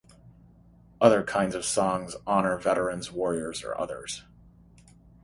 [0.99, 4.23] Other kinds of songs honor veterans, warriors or others.